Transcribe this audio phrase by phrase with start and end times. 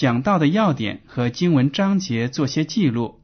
[0.00, 3.20] 讲到的要点和经文章节做些记录，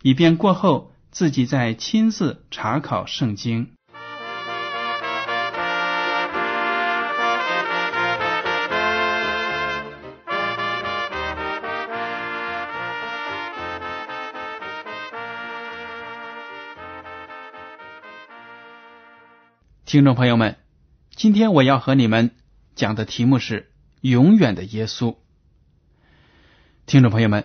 [0.00, 3.72] 以便过后自己再亲自查考圣经。
[19.84, 20.58] 听众朋友们，
[21.16, 22.30] 今天我要和你们
[22.76, 25.16] 讲的题目是“永远的耶稣”。
[26.86, 27.44] 听众朋友们，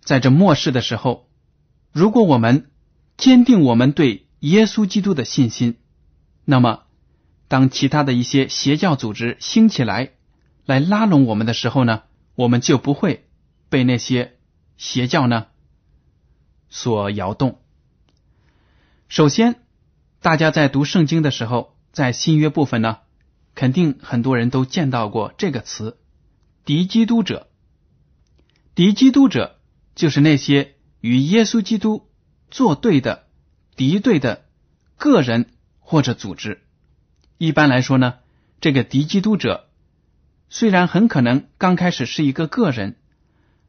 [0.00, 1.28] 在这末世的时候，
[1.92, 2.70] 如果我们
[3.16, 5.76] 坚定我们对耶稣基督的信心，
[6.44, 6.84] 那么
[7.48, 10.12] 当其他的一些邪教组织兴起来，
[10.64, 12.02] 来拉拢我们的时候呢，
[12.34, 13.26] 我们就不会
[13.68, 14.36] 被那些
[14.76, 15.46] 邪教呢
[16.68, 17.60] 所摇动。
[19.08, 19.56] 首先，
[20.20, 21.74] 大家在读圣经的时候。
[21.92, 22.98] 在新约部分呢，
[23.54, 25.96] 肯定很多人都见到过这个词
[26.66, 27.48] “敌基督者”。
[28.76, 29.58] 敌基督者
[29.94, 32.10] 就是那些与耶稣基督
[32.50, 33.26] 作对的
[33.74, 34.44] 敌对的
[34.98, 36.62] 个人或者组织。
[37.38, 38.16] 一般来说呢，
[38.60, 39.70] 这个敌基督者
[40.50, 42.96] 虽然很可能刚开始是一个个人，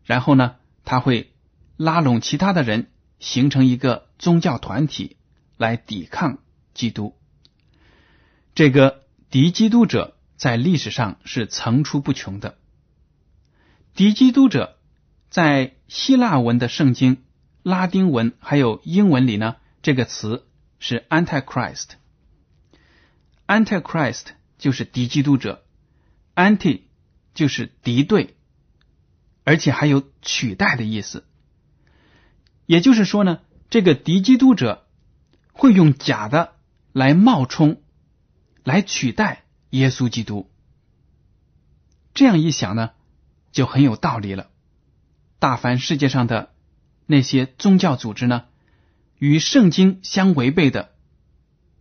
[0.03, 1.31] 然后呢，他会
[1.77, 2.87] 拉拢其他的人，
[3.17, 5.15] 形成一个宗教团体
[5.55, 6.39] 来抵抗
[6.73, 7.15] 基督。
[8.55, 12.57] 这个敌基督者在历史上是层出不穷的。
[13.95, 14.76] 敌基督者
[15.29, 17.23] 在希腊文的圣经、
[17.63, 20.47] 拉丁文还有英文里呢，这个词
[20.79, 21.89] 是 Antichrist。
[23.47, 24.25] Antichrist
[24.57, 25.65] 就是敌基督者
[26.35, 26.81] ，Anti
[27.33, 28.35] 就是敌对，
[29.43, 31.25] 而且还有取代的意思。
[32.65, 33.39] 也就是说呢，
[33.69, 34.87] 这个敌基督者
[35.51, 36.55] 会用假的
[36.91, 37.81] 来冒充。
[38.63, 40.51] 来取代耶稣基督，
[42.13, 42.91] 这样一想呢，
[43.53, 44.49] 就很有道理了。
[45.39, 46.53] 大凡世界上的
[47.05, 48.45] 那些宗教组织呢，
[49.17, 50.93] 与圣经相违背的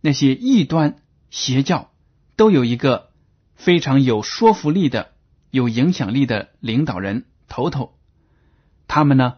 [0.01, 1.91] 那些异端邪教，
[2.35, 3.11] 都有一个
[3.55, 5.13] 非常有说服力的、
[5.51, 7.97] 有影响力的领导人头头。
[8.87, 9.37] 他们呢，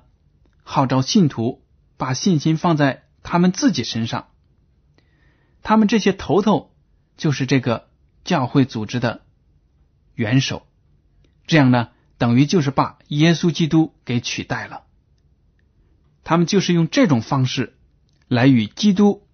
[0.63, 1.63] 号召信徒
[1.97, 4.29] 把信心放在他们自己身上。
[5.61, 6.69] 他们这些头头。
[7.19, 7.89] 就是这个
[8.23, 9.25] 教会组织的
[10.15, 10.65] 元首，
[11.47, 14.83] 这样呢，等于就是把耶稣基督给取代了。
[16.23, 17.75] 他们就是用这种方式
[18.27, 19.25] 来与基督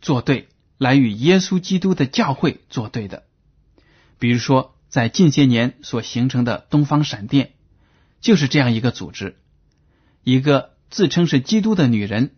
[0.00, 0.48] 作对，
[0.78, 3.22] 来与耶稣基督的教会作对的。
[4.18, 7.52] 比如说，在近些年所形成的东方闪电，
[8.20, 9.36] 就是这样一个组织。
[10.24, 12.30] 一个自称是基督的女人，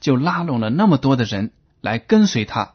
[0.00, 2.74] 就拉拢了那么多的人来跟随他。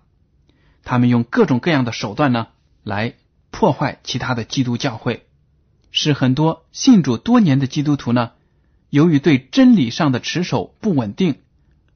[0.83, 2.47] 他们用各种各样的手段呢，
[2.83, 3.15] 来
[3.49, 5.28] 破坏其他的基督教会，
[5.91, 8.31] 使很多信主多年的基督徒呢，
[8.89, 11.41] 由于对真理上的持守不稳定，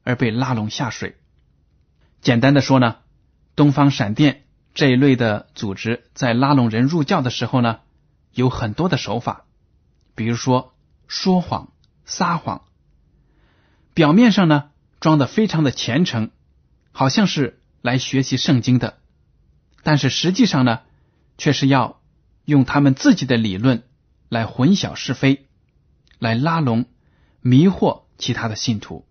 [0.02, 1.16] 而被拉拢下水。
[2.20, 2.96] 简单的说呢，
[3.56, 4.44] 东方闪电
[4.74, 7.80] 这一类的组织在拉拢人入教的时候呢，
[8.32, 9.44] 有很多的手法，
[10.14, 10.74] 比如说
[11.06, 11.72] 说谎、
[12.04, 12.64] 撒谎，
[13.94, 14.70] 表面上呢
[15.00, 16.30] 装的非常的虔诚，
[16.92, 17.60] 好像是。
[17.84, 18.96] 来学习圣经的，
[19.82, 20.80] 但是实际上呢，
[21.36, 22.00] 却是要
[22.44, 23.82] 用他们自己的理论
[24.28, 25.46] 来混淆是非，
[26.18, 26.86] 来拉拢、
[27.40, 29.06] 迷惑其他的信徒。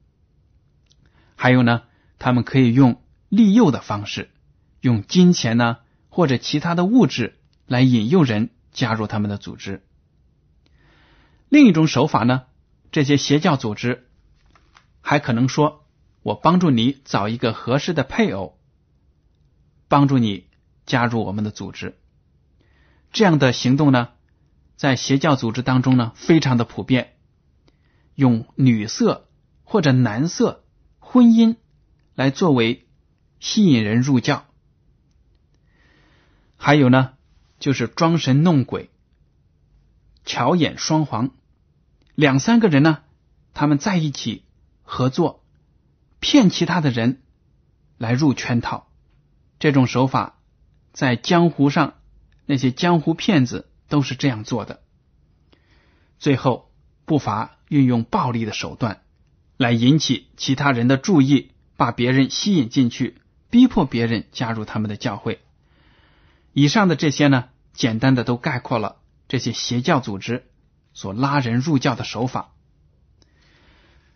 [1.35, 1.83] 还有呢，
[2.19, 4.29] 他们可以用利诱的方式，
[4.81, 5.77] 用金钱呢
[6.09, 9.83] 或者其他的物质来引诱人加入他们的组织。
[11.49, 12.43] 另一种手法呢，
[12.91, 14.07] 这些邪教组织
[15.01, 15.85] 还可能说
[16.23, 18.57] ：“我帮助你找一个合适的配偶。”
[19.89, 20.47] 帮助你
[20.85, 21.99] 加入我们的组织，
[23.13, 24.09] 这样的行动呢，
[24.75, 27.15] 在邪教组织当中呢，非常的普遍。
[28.15, 29.29] 用女色
[29.63, 30.65] 或者男色
[30.99, 31.55] 婚姻
[32.15, 32.87] 来作为
[33.39, 34.45] 吸引人入教。
[36.57, 37.13] 还有呢，
[37.59, 38.89] 就是装神弄鬼、
[40.25, 41.31] 巧眼双簧，
[42.15, 43.03] 两三个人呢，
[43.53, 44.43] 他们在一起
[44.81, 45.43] 合作，
[46.19, 47.21] 骗其他的人
[47.97, 48.87] 来入圈套。
[49.59, 50.39] 这种手法
[50.93, 51.95] 在江湖上，
[52.45, 54.81] 那些江湖骗子都是这样做的。
[56.19, 56.71] 最后
[57.05, 59.01] 不乏运用暴力的手段
[59.57, 65.41] 来引起其他人的注意，把别人吸引进去，逼迫别人加入他们的教会。
[66.53, 68.97] 以上的这些呢，简单的都概括了
[69.27, 70.45] 这些邪教组织
[70.93, 72.53] 所拉人入教的手法。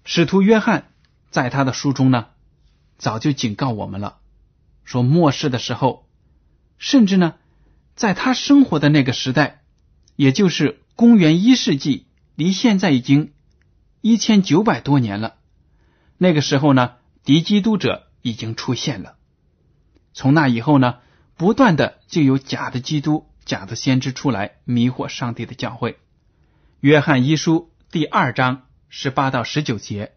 [0.06, 0.92] 使徒约翰
[1.30, 2.28] 在他的书中呢，
[2.98, 4.20] 早就警告我们了，
[4.86, 6.08] 说末世的时候，
[6.78, 7.36] 甚至呢，
[7.98, 9.64] 在他生活的那个时代，
[10.16, 12.06] 也就是公元一世纪。
[12.36, 13.34] 离现在已经
[14.02, 15.38] 一千九百多年了。
[16.20, 19.18] 那个时候呢，敌基督者已经出现了。
[20.14, 21.00] 从那以后呢，
[21.36, 25.98] 不断的就有假的基督、假的先知出来迷惑上帝的教会。
[26.80, 30.14] 约翰一书第二章十八到十九节，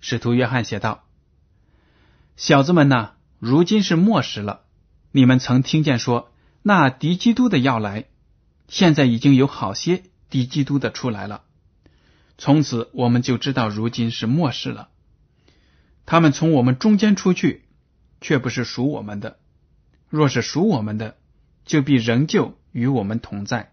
[0.00, 1.02] 使徒约翰写道
[2.36, 4.60] ：“小子们呐，如今是末时了。
[5.10, 6.31] 你们曾听见说
[6.62, 8.06] 那敌基督的要来，
[8.68, 11.42] 现在已经有好些。”敌基督的出来了，
[12.38, 14.88] 从此我们就知道如今是末世了。
[16.06, 17.66] 他们从我们中间出去，
[18.22, 19.36] 却不是属我们的；
[20.08, 21.18] 若是属我们的，
[21.66, 23.72] 就必仍旧与我们同在。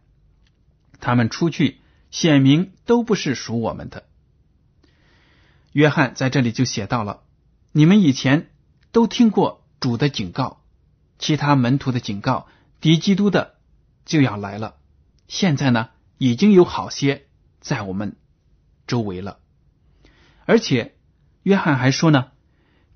[1.00, 1.80] 他们出去，
[2.12, 4.04] 显明都不是属我们的。
[5.72, 7.22] 约翰在这里就写到了：
[7.72, 8.50] 你们以前
[8.92, 10.62] 都听过主的警告，
[11.20, 12.48] 其他门徒的警告，
[12.82, 13.56] 敌基督的
[14.06, 14.78] 就要来了。
[15.28, 15.90] 现在呢？
[16.22, 17.28] 已经有好些
[17.62, 18.18] 在我们
[18.88, 19.40] 周围了，
[20.44, 20.98] 而且
[21.44, 22.32] 约翰还说呢，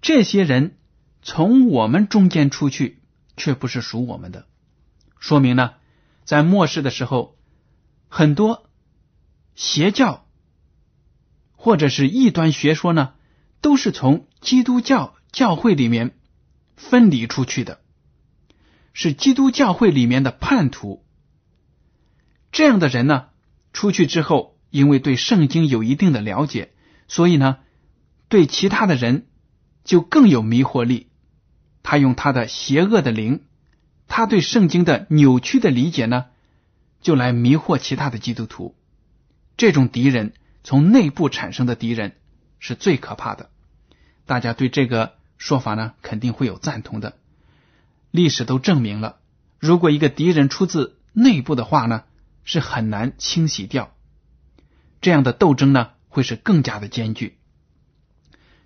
[0.01, 0.77] 这些人
[1.21, 3.01] 从我们中间出去，
[3.37, 4.45] 却不是属我们的，
[5.19, 5.75] 说明呢，
[6.25, 7.37] 在末世的时候，
[8.09, 8.69] 很多
[9.55, 10.27] 邪教
[11.53, 13.13] 或者是异端学说呢，
[13.61, 16.19] 都是从基督教教会里面
[16.75, 17.79] 分离出去的，
[18.93, 21.03] 是基督教会里面的叛徒。
[22.51, 23.25] 这样的人呢，
[23.73, 26.71] 出去之后，因为对圣经有一定的了解，
[27.07, 27.57] 所以呢，
[28.29, 29.25] 对其他的人
[29.83, 31.09] 就更有迷惑力。
[31.81, 33.43] 他用他的邪恶的灵，
[34.07, 36.27] 他对圣经的扭曲的理解呢，
[37.01, 38.75] 就来迷惑其他的基督徒。
[39.57, 42.15] 这种敌人从内部产生的敌人
[42.59, 43.49] 是最可怕的。
[44.25, 47.17] 大家对这个说法呢，肯定会有赞同的。
[48.13, 49.17] 历史都证明了，
[49.59, 52.03] 如果一个敌人出自内部的话呢。
[52.45, 53.95] 是很难清洗掉，
[54.99, 57.37] 这样的斗争呢，会是更加的艰巨。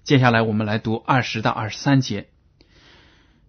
[0.03, 2.31] 接下来我们来读二十到二十三节。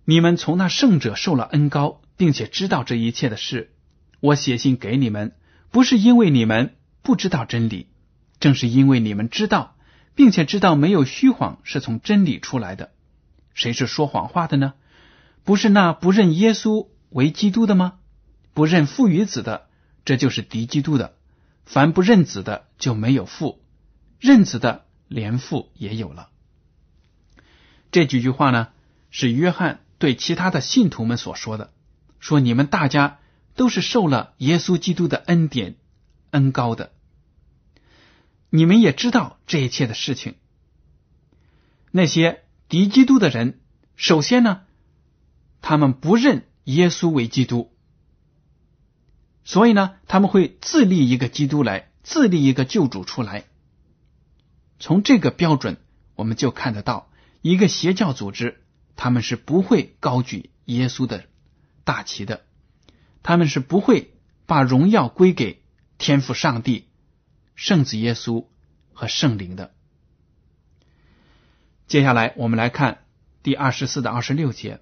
[0.04, 3.72] 你们从那圣者受了恩高，并且知道这一切的事，
[4.20, 5.34] 我写信给你们，
[5.70, 7.86] 不是因为你们不知道真理，
[8.38, 9.76] 正是因为你们知道，
[10.14, 12.92] 并且知道没有虚谎是从真理出来的。
[13.54, 14.74] 谁是说谎话的呢？
[15.48, 18.00] 不是那不认耶稣为基督的吗？
[18.52, 19.66] 不认父与子的。
[20.04, 21.16] 这就是敌基督的，
[21.64, 23.62] 凡不认子的就没有父，
[24.20, 26.28] 认子的连父也有了。
[27.90, 28.68] 这几句话呢，
[29.10, 31.72] 是约翰对其他的信徒们所说的，
[32.20, 33.18] 说你们大家
[33.54, 35.76] 都是受了耶稣基督的恩典
[36.30, 36.92] 恩高的，
[38.50, 40.34] 你们也知道这一切的事情。
[41.90, 43.60] 那些敌基督的人，
[43.96, 44.60] 首先呢，
[45.68, 47.70] 他们不认耶稣为基督。
[49.44, 53.44] 所以呢，他们会自立一个基督来，自立一个救主出来。
[54.78, 55.76] 从这个标准，
[56.14, 57.10] 我们就看得到，
[57.42, 58.62] 一个邪教组织，
[58.96, 61.26] 他们是不会高举耶稣的
[61.84, 62.46] 大旗的，
[63.22, 64.14] 他们是不会
[64.46, 65.62] 把荣耀归给
[65.98, 66.88] 天赋上帝、
[67.56, 68.46] 圣子耶稣
[68.94, 69.74] 和圣灵的。
[71.86, 73.04] 接下来，我们来看
[73.42, 74.80] 第二十四到二十六节，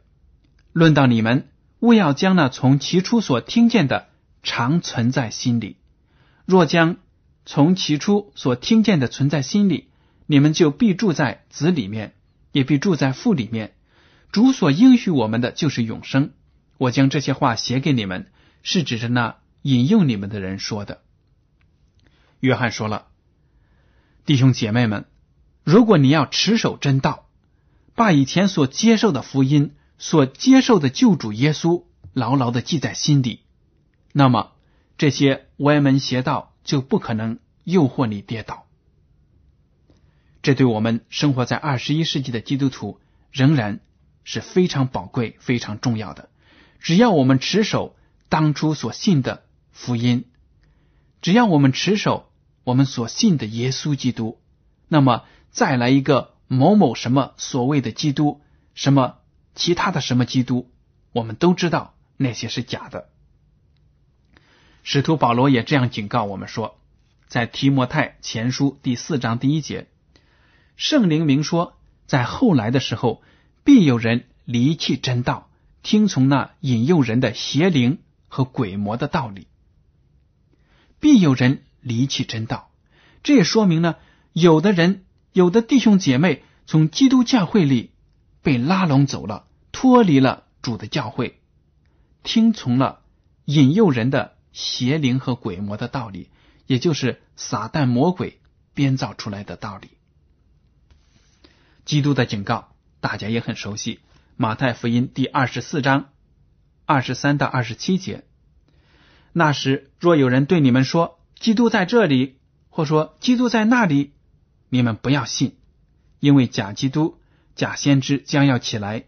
[0.76, 1.48] 论到你们，
[1.80, 4.08] 勿要将那从起初所听见的。
[4.42, 5.78] 常存在心里。
[6.44, 6.98] 若将
[7.46, 9.88] 从起初所听见的存在心里，
[10.26, 12.14] 你们就必住在子里面，
[12.52, 13.74] 也必住在父里面。
[14.30, 16.32] 主所应许我们的就是永生。
[16.76, 18.30] 我将这些话写给你们，
[18.62, 21.00] 是指着那引诱你们的人说的。
[22.40, 23.06] 约翰说了
[24.26, 25.06] ：“弟兄姐妹们，
[25.64, 27.30] 如果你要持守真道，
[27.94, 33.40] 把以前所接受的福音、所接受的救主耶稣牢牢的记在心底。”
[34.12, 34.52] 那么，
[34.98, 38.66] 这些歪门邪道就不可能诱惑你跌倒。
[40.42, 43.00] 这对我们生活在二十一世纪的基督徒
[43.32, 43.80] 仍然
[44.24, 46.28] 是非常宝贵、非常重要的。
[46.78, 47.96] 只要我们持守
[48.28, 50.24] 当初所信的福音，
[51.20, 52.30] 只要我们持守
[52.64, 54.38] 我们所信的耶稣基督，
[54.88, 58.40] 那么再来一个某某什么所谓的基督，
[58.74, 59.16] 什么
[59.56, 60.70] 其他的什么基督，
[61.12, 63.08] 我们都知道那些是假的。
[64.84, 66.78] 使徒保罗也这样警告我们说，
[67.26, 69.88] 在提摩太前书第四章第一节，
[70.76, 73.22] 圣灵明说，在后来的时候，
[73.64, 75.50] 必有人离弃真道，
[75.82, 77.98] 听从那引诱人的邪灵
[78.28, 79.48] 和鬼魔的道理。
[81.00, 82.70] 必有人离弃真道，
[83.22, 83.96] 这也说明呢，
[84.32, 87.90] 有的人，有的弟兄姐妹从基督教会里
[88.42, 89.45] 被拉拢走了，
[89.78, 91.38] 脱离了主的教会，
[92.22, 93.02] 听从了
[93.44, 94.34] 引诱人的。
[94.54, 96.30] 邪灵和鬼魔的道理，
[96.66, 98.40] 也就是撒旦魔鬼
[98.72, 99.90] 编造出来的道理。
[101.84, 103.96] 基督的警告大家也很熟悉，
[104.36, 106.08] 《马太福音》第二十四章
[106.86, 108.24] 二十三到二十七节。
[109.34, 112.38] 那时，若有人对你们说基督在这里，
[112.70, 114.14] 或说基督在那里，
[114.70, 115.58] 你们不要信，
[116.18, 117.20] 因为假基督、
[117.54, 119.04] 假先知将要起来，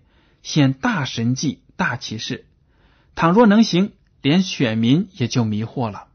[0.49, 2.47] 显大神迹、大奇事。
[3.15, 3.93] 倘若能行。
[4.21, 6.09] 连选民也就迷惑了。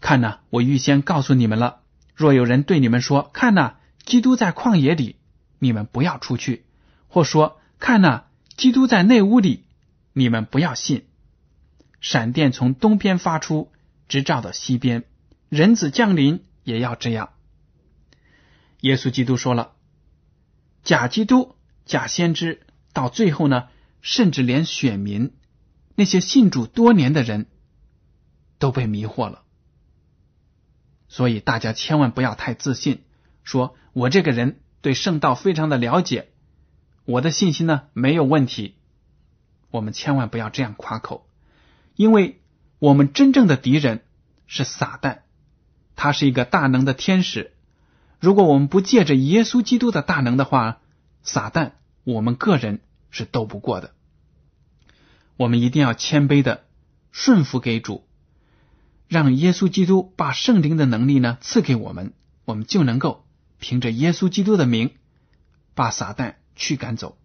[0.00, 1.80] 看呐，我预先告诉你们了。
[2.14, 5.16] 若有人对你们说：“看呐，基督在旷野里”，
[5.58, 6.62] 你们不要出去；
[7.08, 8.26] 或说：“看呐，
[8.56, 9.64] 基督在内屋里”，
[10.14, 11.06] 你们不要信。
[12.00, 13.72] 闪电从东边发出，
[14.06, 15.04] 直照到西边。
[15.48, 17.30] 人子降临也要这样。
[18.82, 19.72] 耶稣基督说了
[20.84, 22.60] ：“假基督、假先知，
[22.94, 23.68] 到最后呢，
[24.00, 25.34] 甚至连选民。”
[25.96, 27.46] 那些信主多年的人
[28.58, 29.44] 都被迷惑了，
[31.06, 33.04] 所以大家千万不要太自信，
[33.44, 36.30] 说我这个人对圣道非常的了解，
[37.04, 38.74] 我的信心呢没有问题。
[39.70, 41.28] 我们千万不要这样夸口，
[41.94, 42.42] 因为
[42.80, 44.02] 我们真正的敌人
[44.48, 45.18] 是撒旦，
[45.94, 47.52] 他是一个大能的天使。
[48.18, 50.80] 如果我们不借着耶稣基督的大能的话，
[51.22, 51.74] 撒旦
[52.04, 52.80] 我们个人
[53.10, 53.94] 是斗不过的。
[55.36, 56.64] 我们一定要谦卑的
[57.10, 58.06] 顺服给主，
[59.08, 62.12] 让耶稣基督把圣灵的能力呢赐给我们，
[62.44, 63.26] 我们就能够
[63.58, 64.92] 凭着耶稣基督的名
[65.74, 67.18] 把撒旦驱赶走。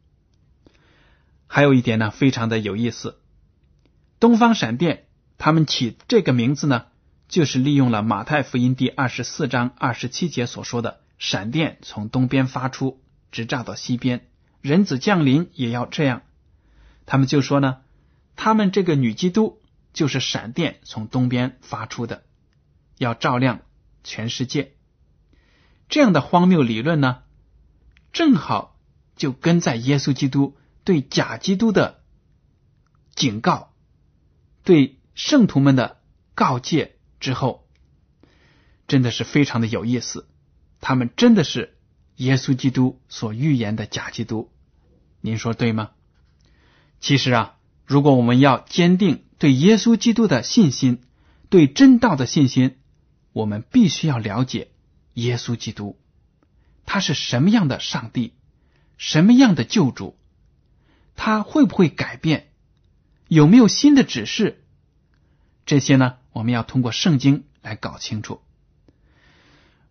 [1.45, 3.19] 还有一点呢，非常的有意思，
[4.19, 5.05] 东方闪电
[5.37, 6.85] 他们起这个名字呢，
[7.27, 14.28] 就是利用了马太福音第二十四章二十七节所说的“闪电从东边发出，直炸到西边，
[14.61, 16.23] 人子降临也要这样”，
[17.05, 17.81] 他们就说呢。
[18.41, 19.61] 他们这个女基督
[19.91, 22.23] 就是闪电从东边发出的，
[22.97, 23.59] 要照亮
[24.05, 24.77] 全世界。
[25.89, 27.23] 这样的荒谬理论呢，
[28.13, 28.79] 正好
[29.17, 32.01] 就跟在耶稣基督对假基督的
[33.13, 33.73] 警告、
[34.63, 35.99] 对圣徒们的
[36.33, 37.67] 告诫之后，
[38.87, 40.29] 真的是非常的有意思。
[40.79, 41.77] 他们真的是
[42.19, 44.49] 耶稣基督所预言的假基督，
[45.19, 45.91] 您说对吗？
[47.01, 47.55] 其实啊。
[47.85, 51.01] 如果我们要坚定对耶稣基督的信心，
[51.49, 52.77] 对真道的信心，
[53.33, 54.69] 我们必须要了解
[55.15, 55.97] 耶稣基督，
[56.85, 58.33] 他是什么样的上帝，
[58.97, 60.19] 什么样的救主，
[61.15, 62.51] 他会不会改变，
[63.27, 64.63] 有没有新的指示？
[65.65, 68.41] 这些呢，我们要通过圣经来搞清楚。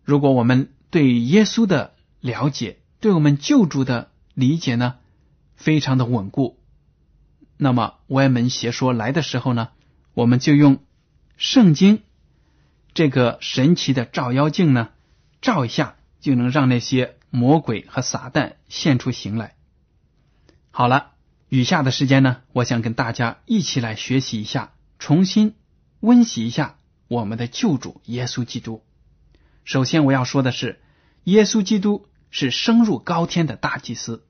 [0.05, 4.97] 如果我们对耶稣的了解，对我们救主的理解呢，
[5.55, 6.59] 非常的稳固。
[7.57, 9.69] 那么歪门邪说来的时候呢，
[10.13, 10.83] 我们就用
[11.37, 12.03] 圣经
[12.93, 14.89] 这个神奇的照妖镜呢，
[15.41, 19.55] 照一下就能让那些魔鬼和撒旦现出形来。
[20.71, 21.11] 好了，
[21.47, 25.55] 余下的时间呢，我想跟大家一起来学习一下，重新
[26.01, 28.83] 温习一下我们的救主耶稣基督。
[29.63, 30.81] 首先我要说的是，
[31.25, 34.23] 耶稣基督是升入高天的大祭司，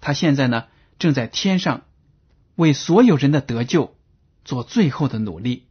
[0.00, 0.66] 他现在呢
[0.98, 1.82] 正在天上。
[2.56, 3.96] 为所有人的得救
[4.44, 5.64] 做最后的努力，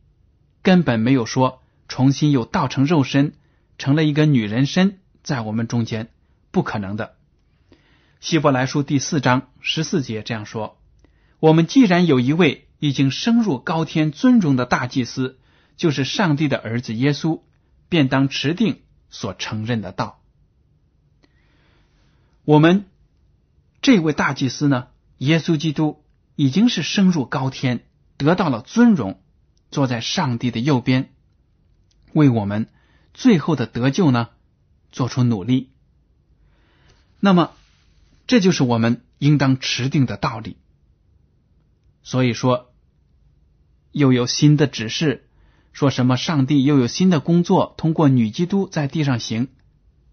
[0.64, 3.34] 根本没有说重新又道成肉身，
[3.78, 6.10] 成了一个女人身在我们中间，
[6.50, 7.16] 不可能的。
[8.20, 10.80] 希伯来书第四章十四节这样说
[11.40, 15.38] ：“我们既然有一位已经升入高天尊荣的大祭司，
[15.78, 17.42] 就是上帝的儿子耶稣，
[17.88, 20.20] 便当持定所承认的道。”
[22.50, 22.88] 我们
[23.84, 24.88] 这位大祭司呢，
[25.20, 26.04] 耶稣基督。
[26.36, 29.22] 已经是升入高天，得到了尊荣，
[29.72, 31.14] 坐在上帝的右边，
[32.14, 32.70] 为我们
[33.14, 34.30] 最后的得救呢
[34.90, 35.70] 做出努力。
[37.20, 37.52] 那么，
[38.26, 40.56] 这就是我们应当持定的道理。
[42.02, 42.72] 所以说，
[43.92, 45.28] 又有新的指示，
[45.74, 49.50] 说什么上帝又有新的工作，通过女基督在地上行，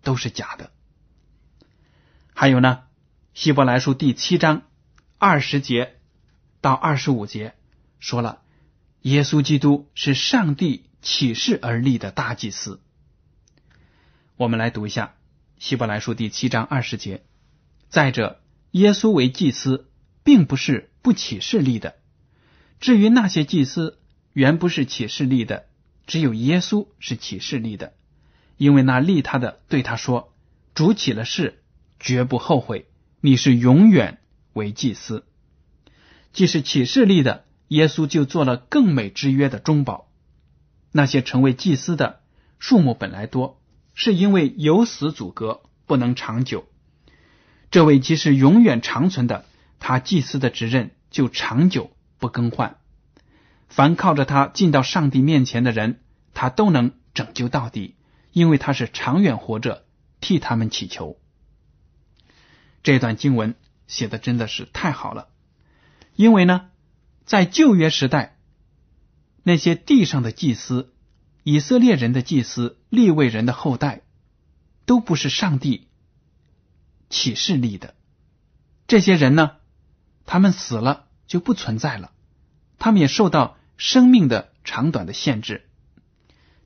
[0.03, 0.73] 都是假的。
[2.39, 2.83] 还有呢，
[3.33, 4.65] 《希伯来书》第七章
[5.17, 5.95] 二十节
[6.61, 7.55] 到二十五节
[7.99, 8.43] 说了，
[9.01, 12.83] 耶稣基督是上帝启示而立的大祭司。
[14.37, 15.15] 我们来读一下
[15.65, 17.25] 《希伯来书》第七章二十节。
[17.89, 19.89] 再者，耶稣为祭司，
[20.23, 21.97] 并不是不启示立的。
[22.81, 23.99] 至于那些祭司，
[24.35, 25.65] 原不是启示立的，
[26.07, 27.95] 只有耶稣是启示立的，
[28.59, 30.35] 因为那立他的对他说
[30.77, 31.63] ：“主起了誓，
[32.01, 32.87] 绝不后悔。
[33.21, 34.19] 你是永远
[34.53, 35.25] 为祭司。”
[36.33, 40.11] 既是启示立的，耶稣就做了更美之约的中保。
[40.93, 42.21] 那些成为祭司的
[42.59, 43.61] 数目本来多。
[43.99, 46.67] 是因为有死阻隔，不能长久。
[47.71, 49.47] 这位即是永远长存的，
[49.81, 52.77] 他祭司的职任就长久不更换。
[53.69, 56.01] 凡靠着他进到上帝面前的人，
[56.35, 57.95] 他都能拯救到底，
[58.33, 59.87] 因为他是长远活着，
[60.21, 61.17] 替他们祈求。
[62.87, 63.57] 这段经文
[63.89, 65.27] 写的真的是太好了，
[66.15, 66.69] 因为呢，
[67.25, 68.39] 在旧约时代，
[69.43, 70.93] 那些地上的祭司。
[71.43, 74.03] 以色列人的祭司、立位人的后代，
[74.85, 75.89] 都不是上帝
[77.11, 77.97] 启示立的。
[78.87, 79.57] 这些人呢，
[80.25, 82.13] 他们死了就不存在了，
[82.79, 85.69] 他们也受到生命的长短的限制。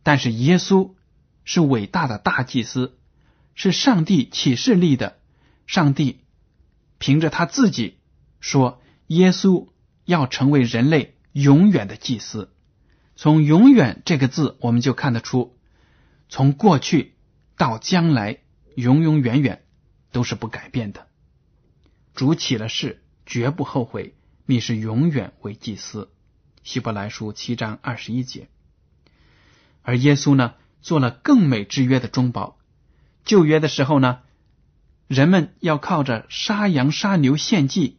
[0.03, 0.93] 但是耶稣
[1.45, 2.99] 是伟大的大祭司，
[3.55, 5.17] 是上帝启示立的。
[5.71, 6.25] 上帝
[6.99, 8.01] 凭着他自己
[8.41, 9.69] 说，耶稣
[10.05, 12.53] 要成为人类永远的祭司。
[13.15, 15.57] 从“永远”这个字，我们就看得出，
[16.29, 17.15] 从过去
[17.57, 18.39] 到将来，
[18.75, 19.63] 永永远远
[20.11, 21.07] 都是不改变的。
[22.15, 24.17] 主起了誓，绝不后悔。
[24.47, 26.11] 你是永远为祭司。
[26.65, 28.49] 希伯来书七章二十一节。
[29.83, 32.59] 而耶稣呢，做了更美之约的中保。
[33.25, 34.23] 旧约的时候呢，
[35.11, 37.99] 人们要靠着杀羊杀牛献祭，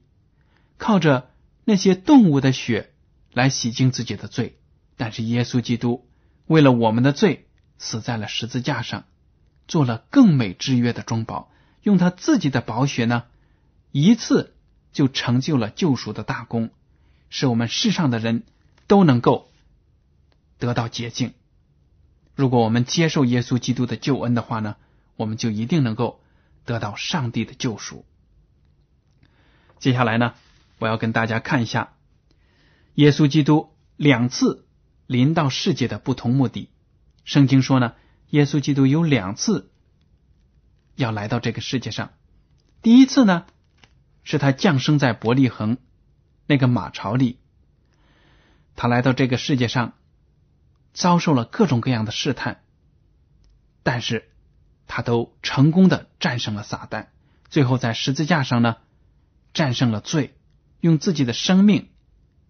[0.78, 1.30] 靠着
[1.65, 2.93] 那些动物的血
[3.34, 4.58] 来洗净自己的罪。
[4.95, 6.08] 但是耶稣基督
[6.45, 9.04] 为了我们的罪死在了十字架上，
[9.67, 11.52] 做了更美之约的中保，
[11.84, 13.26] 用他自己的宝血呢，
[13.91, 14.56] 一次
[14.93, 16.69] 就成就了救赎的大功，
[17.30, 18.43] 使我们世上的人
[18.88, 19.52] 都能够
[20.60, 21.34] 得到洁净。
[22.36, 24.78] 如果我们接受耶稣基督的救恩的话呢，
[25.17, 26.21] 我们就一定能够
[26.65, 28.06] 得到上帝的救赎。
[29.80, 30.34] 接下来呢，
[30.80, 31.93] 我要跟大家看一下
[32.95, 34.67] 耶稣基督两次。
[35.08, 36.69] 临到世界的不同目的，
[37.26, 37.95] 圣经说呢，
[38.30, 39.69] 耶稣基督有两次
[40.95, 42.13] 要来到这个世界上。
[42.82, 43.45] 第一次呢，
[44.24, 45.80] 是他降生在伯利恒
[46.45, 47.39] 那个马槽里，
[48.78, 49.95] 他来到这个世界上，
[50.93, 52.63] 遭受了各种各样的试探，
[53.84, 54.31] 但是
[54.94, 57.08] 他都成功的战胜了撒旦，
[57.48, 58.76] 最后在十字架上呢，
[59.54, 60.36] 战胜了罪，
[60.82, 61.88] 用自己的生命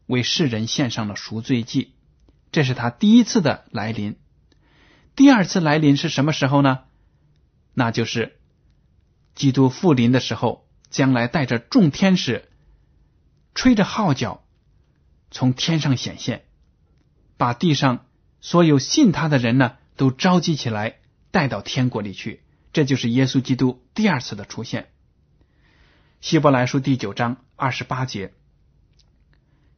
[0.08, 1.94] 为世人献上了赎罪祭。
[2.52, 4.18] 这是他第一次的来临，
[5.16, 6.80] 第二次来临是什么时候呢？
[7.76, 8.40] 那就是
[9.36, 12.50] 基督复临的时候，将来带着众天使，
[13.54, 14.44] 吹着号角，
[15.30, 16.46] 从天上显现，
[17.38, 18.08] 把地上
[18.40, 20.96] 所有信他的人呢，都召集起来，
[21.32, 22.42] 带到天国里去。
[22.74, 24.90] 这就是耶稣基督第二次的出现。
[26.22, 28.34] 希伯来书第九章二十八节，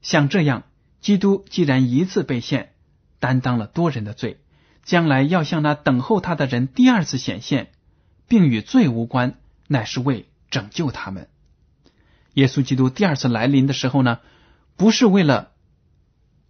[0.02, 0.64] 像这样。
[1.00, 2.72] 基督既然一次被献，
[3.20, 4.40] 担当了多人的罪，
[4.84, 7.72] 将来要向那等候他的人第二次显现，
[8.30, 9.38] 并与罪无关，
[9.68, 11.28] 乃是为拯救他们。
[12.36, 14.20] 耶稣基督第二次来临的时候呢，
[14.78, 15.52] 不是为了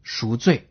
[0.04, 0.70] 赎罪，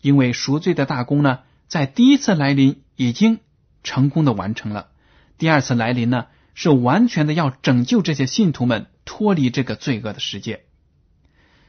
[0.00, 3.38] 因为赎罪的大功呢，在第一次来临已经
[3.82, 4.90] 成功的完成了。
[5.38, 10.64] 第二次来临呢，是完全的要拯救这些信徒们脱离这个罪恶的世界。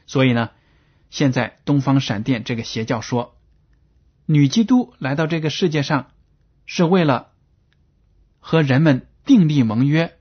[0.06, 0.50] 所以呢。
[1.10, 3.36] 现在，东方闪电这个邪教说，
[4.26, 6.10] 女基督来到这个世界上
[6.66, 7.28] 是为了
[8.40, 10.18] 和人们订立盟约，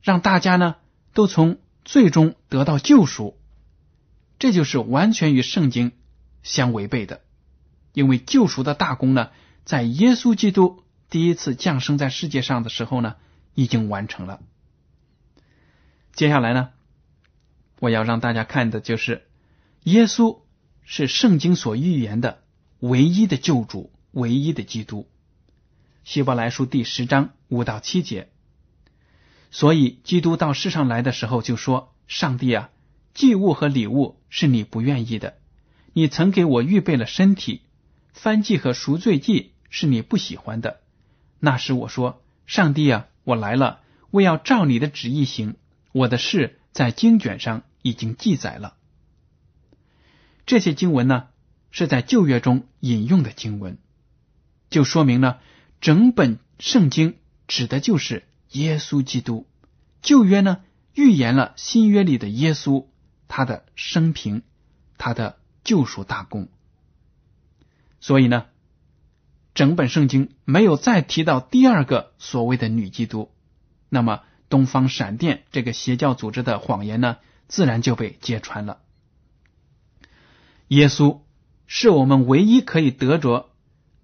[0.00, 0.76] 让大家呢
[1.12, 3.38] 都从最终得到救赎。
[4.38, 5.92] 这就是完全与圣经
[6.42, 7.20] 相违背的，
[7.92, 9.32] 因为救赎的大功呢，
[9.66, 10.81] 在耶稣基督
[11.12, 13.16] 第一次降生在世界上的时候呢，
[13.52, 14.40] 已经完成了。
[16.14, 16.70] 接下来呢，
[17.80, 19.26] 我要让大家看的就是。
[19.82, 20.40] 耶稣
[20.84, 22.42] 是圣经所预言的
[22.78, 25.06] 唯一的救主，唯一的基督。
[26.02, 28.30] 希伯来书第十章五到七节，
[29.50, 32.70] 所以基督到世上来的时候就说：“上帝啊，
[33.12, 35.36] 祭物和礼物是你不愿意的，
[35.92, 37.60] 你曾给我预备了身体；
[38.16, 40.80] 燔祭和赎罪祭是你不喜欢的。
[41.44, 43.80] 那时我说：上帝啊，我来了，
[44.12, 45.56] 我要照你的旨意行。
[45.90, 48.76] 我的事在经卷上已经记载了。
[50.46, 51.30] 这些经文呢，
[51.72, 53.78] 是在旧约中引用的经文，
[54.70, 55.40] 就说明了
[55.80, 57.16] 整本圣经
[57.48, 59.48] 指的就是耶稣基督。
[60.00, 60.60] 旧约呢，
[60.94, 62.86] 预言了新约里的耶稣，
[63.26, 64.42] 他的生平，
[64.96, 66.48] 他的救赎大功。
[67.98, 68.46] 所以呢，
[69.54, 73.30] 整本圣经没有再提到第二个所谓的女基督，
[73.88, 78.80] 那么东方闪电这个邪教组织的谎言呢，自然就被揭穿了。
[80.68, 81.20] 耶稣
[81.66, 83.50] 是我们唯一可以得着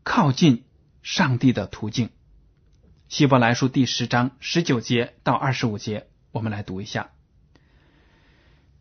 [0.02, 0.64] 靠近
[1.02, 2.11] 上帝的途径。
[3.08, 7.11] 希伯来书第十章十九节到二十五节，我们来读一下。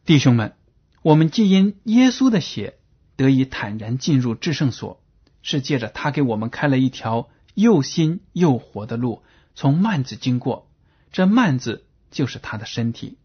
[0.04, 0.54] 弟兄们，
[1.02, 2.78] 我们既因耶稣的血
[3.16, 5.02] 得以坦然进入至圣所，
[5.48, 9.24] 是借着他给我们开了一条又新又活的路，
[9.56, 10.70] 从幔子经过。
[11.12, 13.18] 这幔子就是他的身体。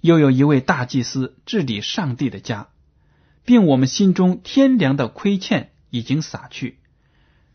[0.00, 2.68] 又有一位大祭司治理上帝的家。
[3.44, 6.80] 并我们心中天良的亏欠已经洒去，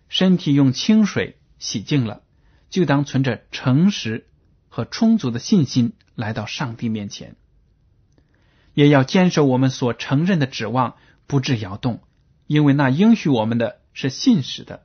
[0.07, 2.21] 身体用清水洗净了，
[2.69, 4.29] 就当存着诚实
[4.69, 7.35] 和充足的信心来到上帝面前，
[8.73, 10.95] 也要坚守我们所承认的指望，
[11.27, 12.01] 不致摇动，
[12.47, 14.83] 因为那应许我们的是信实的。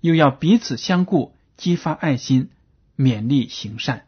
[0.00, 2.50] 又要彼此相顾，激发爱心，
[2.96, 4.06] 勉励行善。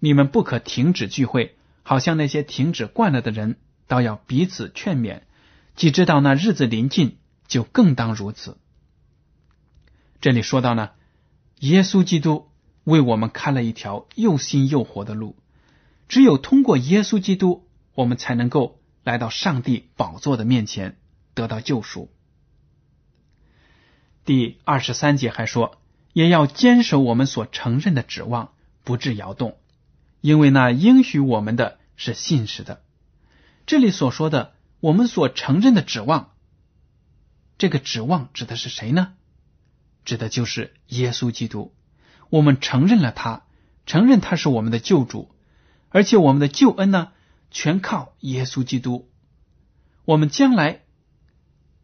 [0.00, 5.22] 你们不可停止聚会，好像那些停止惯了的人，倒要彼此劝勉。
[5.76, 8.58] 既知道那日子临近，就更当如此。
[10.20, 10.90] 这里说到呢，
[11.60, 12.48] 耶稣基督
[12.84, 15.36] 为我们开了一条又新又活的路。
[16.08, 20.98] 只有通过耶稣基督，我们才能够来到上帝宝座的面前，
[21.34, 22.10] 得到救赎。
[24.24, 25.78] 第二十三节还说，
[26.12, 28.52] 也要坚守我们所承认的指望，
[28.84, 29.56] 不致摇动，
[30.20, 32.82] 因为那应许我们的是信实的。
[33.66, 34.54] 这里所说的。
[34.80, 36.32] 我们所承认的指望，
[37.56, 39.14] 这个指望指的是谁呢？
[40.04, 41.72] 指的就是耶稣基督。
[42.30, 43.44] 我们承认了他，
[43.86, 45.30] 承认他是我们的救主，
[45.90, 47.12] 而且我们的救恩呢，
[47.52, 49.08] 全靠耶稣基督。
[50.04, 50.82] 我们将来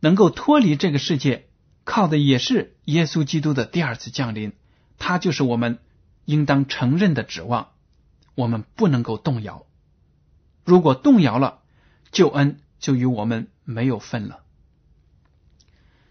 [0.01, 1.48] 能够脱离这个世界，
[1.89, 4.53] 靠的也是耶稣基督的第二次降临。
[4.99, 5.79] 他就是我们
[6.27, 7.71] 应当承认的指望，
[8.35, 9.67] 我们不能够动摇。
[10.65, 11.63] 如果动摇了，
[12.13, 12.61] 救恩。
[12.81, 14.45] 就与我们没有份了。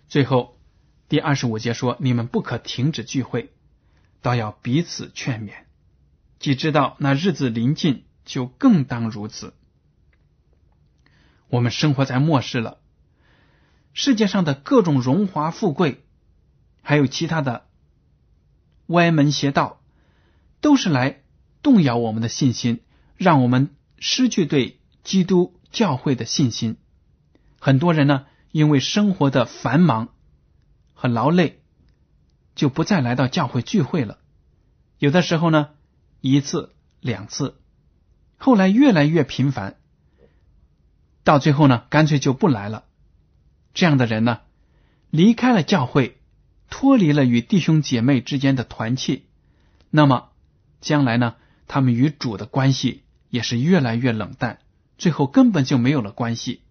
[0.09, 0.59] 最后
[1.07, 3.53] 第二十五节说：“你们不可停止聚会，
[4.21, 5.53] 倒要彼此劝勉。
[6.39, 9.53] 既知道那日子临近，就更当如此。”
[11.47, 12.79] 我们生活在末世了，
[13.99, 16.05] 世界上的各种荣华富贵，
[16.83, 17.65] 还有其他的
[18.85, 19.81] 歪门邪道，
[20.61, 21.23] 都是来
[21.63, 22.81] 动摇我们的信心，
[23.15, 25.55] 让我们失去对基督。
[25.69, 26.77] 教会的信心，
[27.59, 30.09] 很多人呢，因为生活的繁忙
[30.93, 31.61] 和劳累，
[32.55, 34.17] 就不再来到教会聚会了。
[34.97, 35.71] 有的时候呢，
[36.21, 37.59] 一次两次，
[38.37, 39.75] 后来越来越频繁，
[41.25, 42.85] 到最后呢，干脆就不来了。
[43.77, 44.39] 这样的人呢，
[45.11, 46.17] 离开了教会，
[46.67, 49.27] 脱离了与弟兄姐妹之间的团契，
[49.91, 50.31] 那么
[50.81, 51.35] 将来呢，
[51.67, 54.57] 他们与主的关系也是越来越冷淡。
[54.97, 56.63] 最后根本就没有了关系。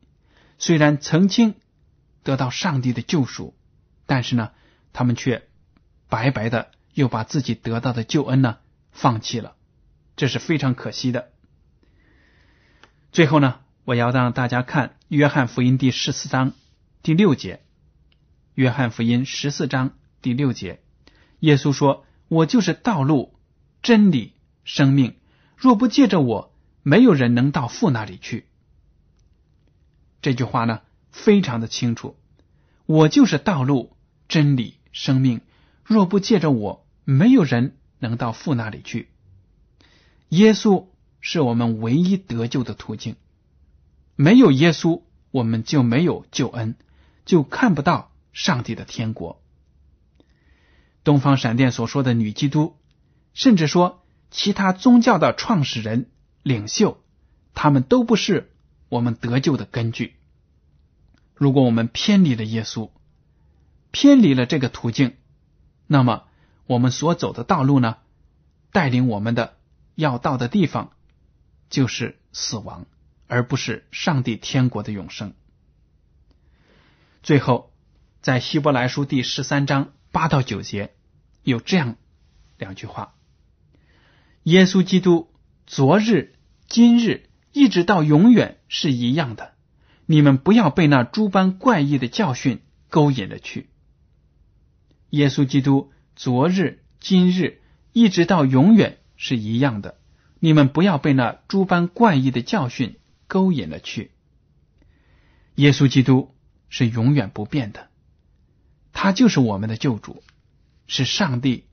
[0.58, 1.54] 虽然曾经
[2.24, 3.54] 得到上帝的救赎，
[4.06, 4.50] 但是呢，
[4.92, 5.46] 他们却
[6.08, 8.56] 白白的又把自己得到的救恩呢
[8.90, 9.54] 放弃了，
[10.16, 11.28] 这是非常可惜的。
[13.12, 16.52] 最后呢，我要让大家看《约翰福音》第十四章
[17.06, 17.58] 第六节，
[18.54, 20.80] 《约翰福音》十四章第六节，
[21.38, 23.38] 耶稣说：“我就是道路、
[23.80, 24.32] 真理、
[24.64, 25.14] 生命，
[25.56, 28.48] 若不借着我。”没有人能到父那里去。
[30.20, 30.80] 这句话呢，
[31.12, 32.16] 非常的清楚。
[32.86, 35.42] 我就是道路、真理、生命。
[35.84, 39.10] 若不借着我，没有人能到父那里去。
[40.30, 40.88] 耶稣
[41.20, 43.14] 是我们唯一得救的途径。
[44.16, 46.74] 没有耶稣，我们就没有救恩，
[47.26, 49.42] 就看不到上帝的天国。
[51.04, 52.78] 东方闪电所说的女基督，
[53.34, 56.10] 甚至说其他宗教的创始人。
[56.42, 57.02] 领袖，
[57.54, 58.52] 他们都不是
[58.88, 60.14] 我们得救的根据。
[61.34, 62.90] 如果我们偏离了耶稣，
[63.90, 65.16] 偏离了这个途径，
[65.88, 66.22] 那么
[66.66, 67.96] 我们所走的道路呢？
[68.70, 69.56] 带领我们的
[69.96, 70.92] 要到的地方
[71.68, 72.86] 就是死亡，
[73.26, 75.34] 而不是上帝天国的永生。
[77.26, 77.72] 最后，
[78.22, 80.94] 在希伯来书第十三章八到九节
[81.42, 81.96] 有这样
[82.56, 83.14] 两句话：
[84.44, 85.32] 耶稣基督
[85.66, 86.36] 昨日、
[86.68, 89.54] 今日一直到永远是一样的。
[90.06, 92.60] 你们不要被那诸般怪异的教训
[92.90, 93.70] 勾引了去。
[95.10, 97.60] 耶稣基督昨日、今日
[97.92, 99.98] 一直到永远是一样的。
[100.38, 104.12] 你们不要被那诸般怪异的教训勾引了去。
[105.56, 106.35] 耶稣基督
[106.68, 107.88] 是永远不变的，
[108.92, 110.22] 他就是我们的救主，
[110.86, 111.66] 是上帝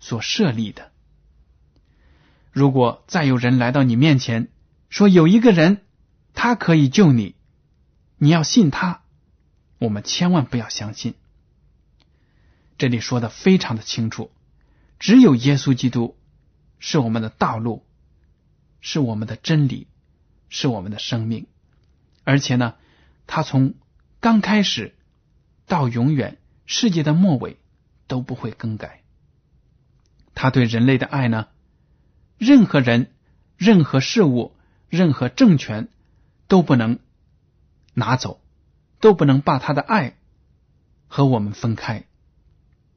[0.00, 0.92] 所设立的。
[2.52, 4.48] 如果再有人来到你面前
[4.90, 5.82] 说有一个人，
[6.34, 7.34] 他可以救你。
[8.16, 9.02] 你要信他，
[9.78, 11.14] 我们千万不要相信。
[12.76, 14.32] 这里说的非常的清楚，
[14.98, 16.16] 只有耶稣基督
[16.80, 17.84] 是我们的道路，
[18.80, 19.86] 是我们的真理，
[20.48, 21.46] 是我们的生命。
[22.24, 22.74] 而且呢，
[23.26, 23.74] 他从
[24.20, 24.94] 刚开始
[25.66, 27.58] 到永远，世界的末尾
[28.06, 29.02] 都不会更改。
[30.34, 31.48] 他对人类的爱呢，
[32.38, 33.12] 任何人、
[33.56, 34.54] 任何事物、
[34.88, 35.88] 任何政权
[36.46, 36.98] 都不能。
[37.94, 38.40] 拿走，
[39.00, 40.16] 都不能把他的爱
[41.08, 42.04] 和我们分开。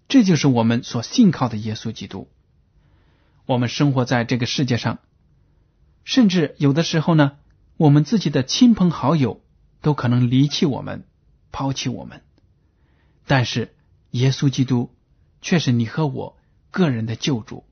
[0.08, 2.30] 这就是我们所信靠的耶稣基督。
[3.48, 5.00] 我们生活在这个世界上，
[6.04, 7.38] 甚至有的时候呢，
[7.78, 9.42] 我们自己的亲朋好友
[9.82, 11.04] 都可能离弃我们、
[11.52, 12.22] 抛弃我们。
[13.26, 13.76] 但是
[14.12, 14.96] 耶稣基督
[15.42, 16.38] 却是你和我
[16.72, 17.66] 个人的救主，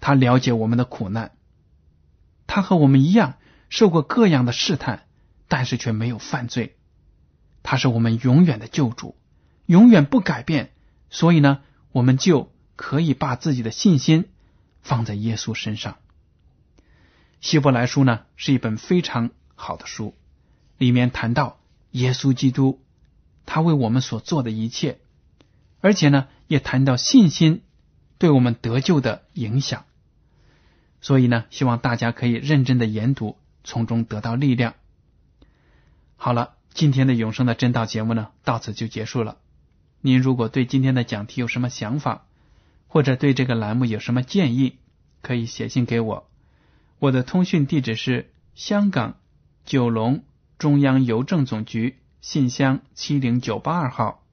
[0.00, 1.32] 他了解我们的苦难，
[2.46, 5.02] 他和我们一样受过各样的试探。
[5.48, 6.76] 但是却没有犯罪，
[7.62, 9.14] 他是我们永远的救主，
[9.66, 10.72] 永远不改变。
[11.08, 11.60] 所以呢，
[11.92, 14.28] 我们就可以把自己的信心
[14.82, 15.98] 放在耶稣身上。
[17.40, 20.16] 希伯来书呢是一本非常好的书，
[20.78, 21.60] 里面谈到
[21.92, 22.82] 耶稣基督
[23.46, 24.98] 他为我们所做的一切，
[25.80, 27.62] 而且呢也谈到信心
[28.18, 29.84] 对我们得救的影响。
[31.00, 34.74] 所以呢，希望大家可以认真的研读，从中得到力量。
[36.16, 39.36] 好了，今天的永生的真道节目呢，到此就结束了。
[40.00, 42.26] 您如果对今天的讲题有什么想法，
[42.88, 44.78] 或者对这个栏目有什么建议，
[45.22, 46.28] 可以写信给我。
[46.98, 49.18] 我的通讯地址是香港
[49.64, 50.24] 九龙
[50.58, 54.26] 中央邮政总局信箱七零九八二号，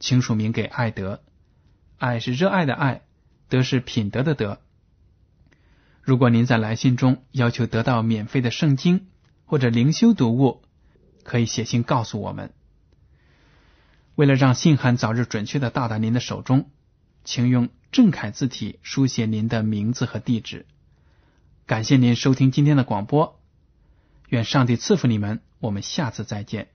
[0.00, 1.22] 请署名给爱德。
[1.98, 3.02] 爱是热爱的爱，
[3.50, 4.62] 德是品德的德。
[6.00, 9.08] 如果您在来信中要求得到免费的圣经
[9.44, 10.62] 或者灵修读物，
[11.22, 12.54] 可以写信告诉我们。
[14.14, 16.70] 为了让信函早日准确的到达您的手中，
[17.24, 20.64] 请用正楷字体书写您的名字和地址。
[21.66, 23.38] 感谢您收听今天的广播，
[24.30, 25.42] 愿上帝赐福你们。
[25.58, 26.73] 我们下次再见。